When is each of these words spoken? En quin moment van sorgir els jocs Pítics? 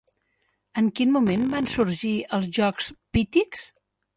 En 0.81 0.87
quin 0.99 1.11
moment 1.17 1.45
van 1.53 1.69
sorgir 1.75 2.15
els 2.39 2.51
jocs 2.59 2.89
Pítics? 3.19 3.69